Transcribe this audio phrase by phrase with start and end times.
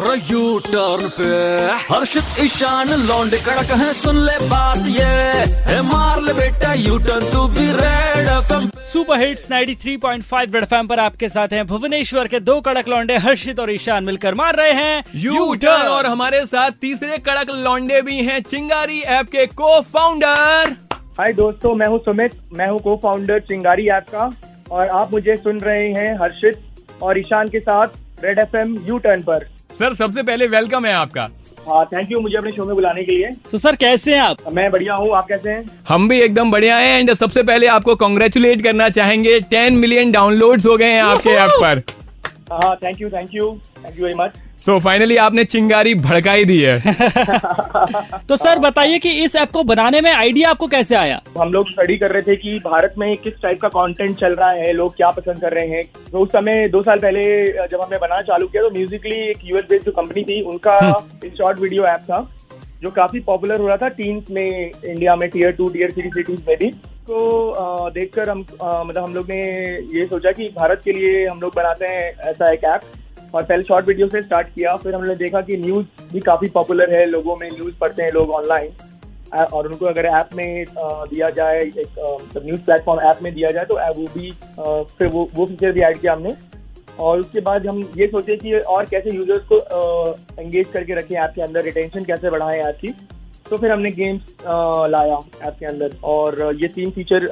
[0.00, 1.28] Tractor U turn पे।
[1.86, 5.04] हर्षित ईशान लौंडे कड़क है सुन ले बात ये।
[5.66, 10.86] है मार ले बेटा यू टर्न तू भी Red FM super hits 93.5 Red FM
[10.86, 14.72] पर आपके साथ हैं भुवनेश्वर के दो कड़क लौंडे हर्षित और ईशान मिलकर मार रहे
[14.72, 19.80] हैं यू टर्न और हमारे साथ तीसरे कड़क लौंडे भी हैं चिंगारी ऐप के को
[19.92, 20.76] फाउंडर
[21.20, 24.32] हाय दोस्तों मैं हूँ सुमित मैं हूँ को फाउंडर चिंगारी ऐप का।
[24.70, 28.98] और आप मुझे सुन रहे हैं हर्षित और ईशान के साथ Red F M U
[28.98, 31.28] turn पर। सर सबसे पहले वेलकम है आपका।
[31.68, 34.36] हाँ थैंक यू मुझे अपने शो में बुलाने के लिए। तो सर कैसे हैं आप?
[34.52, 35.64] मैं बढ़िया हूँ आप कैसे हैं?
[35.88, 40.66] हम भी एकदम बढ़िया हैं एंड सबसे पहले आपको कॉन्ग्रेचुलेट करना चाहेंगे। टेन मिलियन डाउनलोड्स
[40.66, 41.82] हो गए हैं आपके ऐप पर।
[42.52, 43.50] हाँ thank you thank you
[43.84, 46.78] thank you very much so so, finally आपने चिंगारी भड़काई दी है।
[48.28, 51.20] तो सर बताइए कि इस ऐप को बनाने में आइडिया आपको कैसे आया?
[51.38, 54.50] हम लोग स्टडी कर रहे थे कि भारत में किस टाइप का कंटेंट चल रहा
[54.50, 57.22] है लोग क्या पसंद कर रहे हैं। तो उस समय दो साल पहले
[57.68, 60.76] जब हमने बनाना चालू किया तो म्यूजिकली एक यूएस बेस्ड जो कंपनी थी उनका
[61.24, 62.26] एक शॉर्ट वीडियो ऐप था
[62.82, 66.40] जो काफ़ी पॉपुलर हो रहा था टीम्स में इंडिया में tier two tier three cities
[66.48, 66.70] में भी।
[67.10, 69.40] तो देखकर हम मतलब हम लोग ने
[69.98, 72.80] ये सोचा कि भारत के लिए हम लोग बनाते हैं ऐसा एक ऐप
[73.34, 76.94] और पहले शॉर्ट वीडियो से स्टार्ट किया, फिर हमने देखा कि न्यूज़ भी काफ़ी पॉपुलर
[76.94, 78.70] है, लोगों में न्यूज़ पढ़ते हैं लोग ऑनलाइन
[79.44, 83.74] और उनको अगर ऐप में दिया जाए, एक न्यूज़ प्लेटफॉर्म ऐप में दिया जाए तो
[83.74, 84.30] वो भी
[84.98, 86.34] फिर वो वो फीचर भी ऐड किया हमने।
[86.98, 89.58] और उसके बाद हम ये सोचे कि और कैसे यूज़र्स को
[90.40, 92.94] एंगेज करके रखें ऐप के अंदर रिटेंशन कैसे बढ़ाएँ ऐप की।
[93.50, 94.22] तो फिर हमने गेम्स
[94.90, 97.24] लाया ऐप के अंदर। और ये तीन फीचर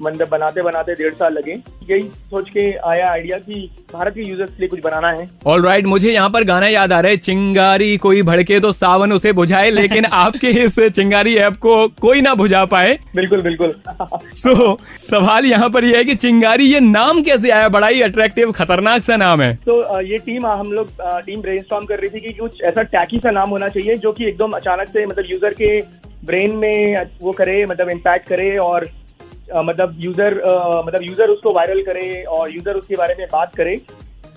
[0.00, 1.56] मतलब बनाते बनाते डेढ़ साल लगे।
[1.90, 5.62] यही सोच के आया आइडिया कि भारत के यूज़र्स के लिए कुछ बनाना है। ऑल
[5.62, 9.12] राइट right, मुझे यहाँ पर गाना याद आ रहा है चिंगारी कोई भड़के तो सावन
[9.12, 14.54] उसे बुझाए लेकिन आपके इस चिंगारी ऐप को कोई ना बुझा पाए। बिल्कुल बिल्कुल। सो
[14.76, 17.68] so, सवाल यहाँ पर यह है कि चिंगारी ये नाम कैसे आया?
[17.68, 21.86] बड़ा ही अट्रैक्टिव खतरनाक सा नाम है। तो so, ये टीम हम लोग टीम ब्रेन
[21.86, 24.88] कर रही थी कि कुछ ऐसा टैकी सा नाम होना चाहिए जो कि एकदम अचानक
[24.88, 25.80] से मतलब यूज़र के
[26.26, 28.88] ब्रेन में वो करे मतलब इम्पैक्ट करे और
[29.56, 30.34] मतलब यूज़र
[30.86, 33.76] मतलब यूज़र उसको वायरल करे और यूज़र उसके बारे में बात करे।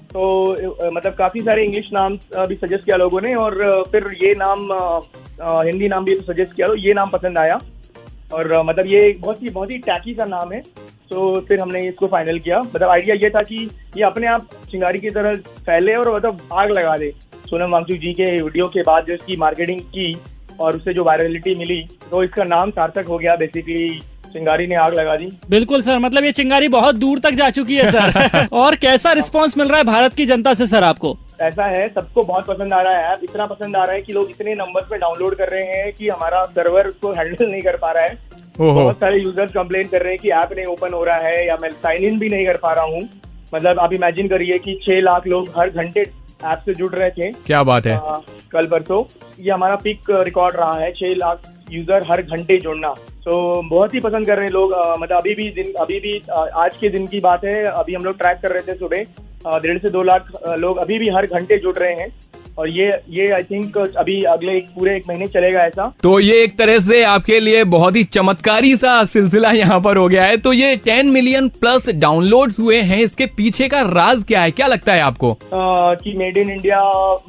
[0.10, 4.68] तो मतलब काफ़ी सारे इंग्लिश नाम भी सजेस्ट किया लोगों ने और फिर ये नाम
[5.42, 7.60] हिंदी नाम भी सजेस्ट किया तो ये नाम पसंद आया।
[8.34, 10.62] और मतलब ये बहुत ही बहुत ही टैकी सा नाम है।
[11.12, 13.58] तो फिर हमने इसको फाइनल किया। मतलब आइडिया ये था कि
[13.98, 15.34] ये अपने आप चिंगारी की तरह
[15.66, 17.12] फैले और मतलब आग लगा दे।
[17.50, 20.16] सोनम वांगचुक जी के वीडियो के बाद जो इसकी मार्केटिंग की
[20.60, 24.02] और उससे जो वायरलिटी मिली तो इसका नाम सार्थक हो गया बेसिकली
[24.34, 27.76] चिंगारी ने आग लगा दी। बिल्कुल सर मतलब ये चिंगारी बहुत दूर तक जा चुकी
[27.76, 31.18] है सर। और कैसा रिस्पांस मिल रहा है भारत की जनता से सर आपको?
[31.42, 34.14] ऐसा है सबको बहुत पसंद आ रहा है ऐप इतना पसंद आ रहा है कि
[34.14, 37.78] लोग इतने नंबर पे डाउनलोड कर रहे हैं कि हमारा सर्वर उसको हैंडल नहीं कर
[37.78, 38.18] पा रहा है।
[38.58, 41.58] बहुत सारे यूज़र्स कंप्लेन कर रहे हैं कि ऐप नहीं ओपन हो रहा है या
[41.62, 43.02] मैं साइन इन भी नहीं कर पा रहा हूँ।
[43.56, 46.02] मतलब आप इमेजिन करिए कि छह लाख लोग हर घंटे
[46.46, 48.16] ऐप से जुड़ रहे थे। क्या बात है। आ,
[48.52, 49.04] कल परसों।
[49.40, 51.42] ये हमारा पिक रिकॉर्ड रहा है छह लाख
[51.74, 52.94] यूज़र हर घंटे जुड़ना।
[53.26, 56.78] तो बहुत ही पसंद कर रहे हैं लोग। मतलब अभी भी दिन अभी भी आज
[56.82, 59.90] के दिन की बात है। अभी हम लोग ट्रैक कर रहे थे सुबह डेढ़ से
[59.90, 62.12] दो लाख लोग अभी भी हर घंटे जुड़ रहे हैं।
[62.58, 66.42] और ये ये आई थिंक अभी अगले एक पूरे एक महीने चलेगा ऐसा। तो ये
[66.44, 70.38] एक तरह से आपके लिए बहुत ही चमत्कारी सा सिलसिला यहाँ पर हो गया है।
[70.38, 74.52] तो ये टेन मिलियन प्लस डाउनलोड्स हुए हैं। इसके पीछे का राज क्या है?
[74.52, 75.32] क्या लगता है आपको?
[75.32, 76.82] आ, कि मेड इन इंडिया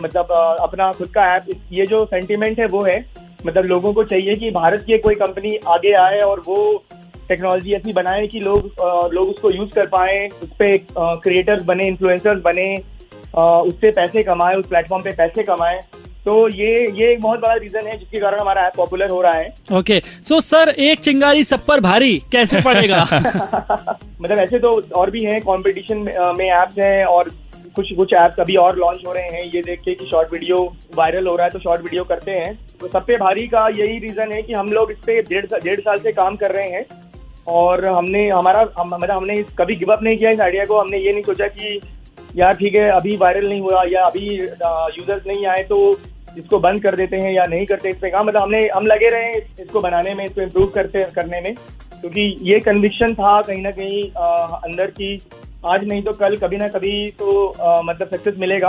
[0.02, 3.04] मतलब अपना खुद का ऐप ये जो सेंटिमेंट है वो है।
[3.46, 6.84] मतलब लोगों को चाहिए कि भारत की कोई कंपनी आगे आए और वो
[7.28, 8.70] टेक्नोलॉजी ऐसी बनाए कि लोग
[9.14, 10.76] लोग उसको यूज़ कर पाए उस पर
[11.22, 12.76] क्रिएटर्स बने इन्फ्लुएंसर्स बने
[13.36, 15.80] उससे पैसे कमाए उस प्लेटफॉर्म पे पैसे कमाए।
[16.24, 19.32] तो ये ये एक बहुत बड़ा रीजन है जिसके कारण हमारा ऐप पॉपुलर हो रहा
[19.32, 23.02] है। ओके सो सर एक चिंगारी सब पर भारी कैसे पड़ेगा?
[24.22, 25.98] मतलब ऐसे तो और भी हैं कंपटीशन
[26.38, 27.30] में ऐप्स हैं और
[27.76, 30.58] कुछ कुछ ऐप्स अभी और लॉन्च हो रहे हैं। ये देख के कि शॉर्ट वीडियो
[30.96, 33.98] वायरल हो रहा है तो शॉर्ट वीडियो करते हैं। तो सब पे भारी का यही
[33.98, 36.84] रीजन है कि हम लोग इस पे डेढ़ डेढ़ साल से काम कर रहे हैं।
[37.48, 40.98] और हमने हमारा हम, मतलब हमने कभी गिव अप नहीं किया इस आइडिया को। हमने
[40.98, 41.80] ये नहीं सोचा कि
[42.36, 45.78] यार ठीक है अभी वायरल नहीं हुआ या अभी यूज़र्स नहीं आए तो
[46.38, 49.08] इसको बंद कर देते हैं या नहीं करते इस पे काम। मतलब हमने हम लगे
[49.10, 49.32] रहे
[49.62, 54.02] इसको बनाने में इसको इम्प्रूव करते करने में। क्योंकि ये कन्विक्शन था कहीं ना कहीं
[54.62, 55.16] अंदर की
[55.66, 58.68] आज नहीं तो कल कभी ना कभी तो आ, मतलब सक्सेस मिलेगा।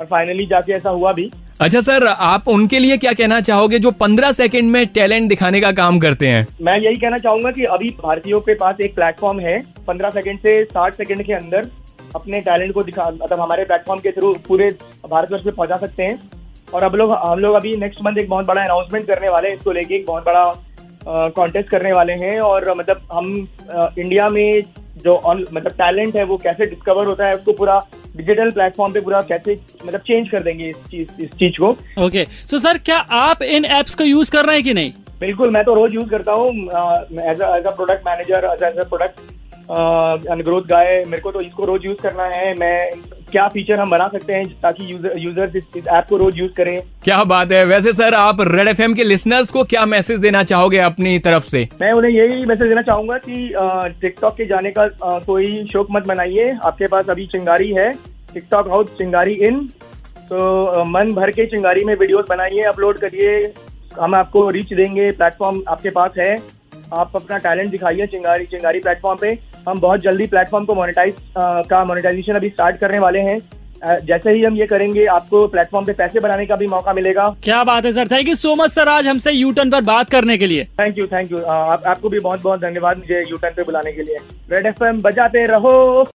[0.00, 1.30] और फाइनली जाके ऐसा हुआ भी।
[1.60, 5.72] अच्छा सर आप उनके लिए क्या कहना चाहोगे जो पंद्रह सेकंड में टैलेंट दिखाने का
[5.72, 6.46] काम करते हैं?
[6.62, 10.62] मैं यही कहना चाहूँगा कि अभी भारतीयों के पास एक प्लेटफॉर्म है पंद्रह सेकंड से
[10.64, 11.68] साठ सेकंड के अंदर
[12.16, 14.68] अपने टैलेंट को दिखा मतलब हमारे प्लेटफॉर्म के थ्रू पूरे
[15.10, 16.18] भारतवर्ष में पहुँचा सकते हैं।
[16.74, 19.56] और अब लोग हम लोग अभी नेक्स्ट मंथ एक बहुत बड़ा अनाउंसमेंट करने वाले हैं
[19.56, 23.36] इसको लेके एक बहुत बड़ा कॉन्टेस्ट करने वाले हैं। और मतलब हम
[23.98, 24.62] इंडिया में
[25.04, 27.78] जो ऑन मतलब टैलेंट है वो कैसे डिस्कवर होता है उसको पूरा
[28.16, 32.24] डिजिटल प्लेटफॉर्म पे पूरा कैसे मतलब चेंज कर देंगे इस चीज़ इस चीज़ को। ओके
[32.24, 34.92] सो सर क्या आप इन एप्स को यूज़ कर रहे हैं कि नहीं?
[35.20, 39.20] बिल्कुल मैं तो रोज यूज़ करता हूँ। As as a product manager as a product
[40.44, 42.90] growth guy मेरे को तो इसको रोज यूज़ करना है। मैं
[43.30, 46.52] क्या फीचर हम बना सकते हैं ताकि यूज़र यूज़र्स इस, इस ऐप को रोज यूज़
[46.52, 46.80] करें?
[47.04, 50.78] क्या बात है। वैसे सर आप रेड एफएम के लिसनर्स को क्या मैसेज देना चाहोगे
[50.80, 51.66] अपनी तरफ़ से?
[51.80, 53.52] मैं उन्हें यही मैसेज देना चाहूँगा कि
[54.00, 54.86] टिकटॉक के जाने का
[55.26, 57.92] कोई शौक मत बनाइए आपके पास अभी चिंगारी है।
[58.34, 59.66] टिकटॉक हाउस चिंगारी इन
[60.30, 63.52] तो मन भर के चिंगारी में वीडियोस बनाइए अपलोड करिए।
[64.00, 66.34] हम आपको रीच देंगे। प्लेटफॉर्म आपके पास है।
[66.94, 69.30] आप अपना टैलेंट दिखाइए चिंगारी चिंगारी प्लेटफॉर्म पे।
[69.68, 73.40] हम बहुत जल्दी प्लेटफॉर्म को मोनेटाइज का मोनेटाइजेशन अभी स्टार्ट करने वाले हैं।
[74.06, 77.62] जैसे ही हम ये करेंगे आपको प्लेटफॉर्म पे पैसे बनाने का भी मौका मिलेगा। क्या
[77.64, 80.36] बात है sir thank you so much sir आज हमसे यू टर्न पर बात करने
[80.38, 83.54] के लिए। थैंक यू थैंक यू आप, आपको भी बहुत बहुत धन्यवाद मुझे यू टर्न
[83.56, 84.18] पे बुलाने के लिए।
[84.50, 86.04] रेड एफ़ बजाते रहो।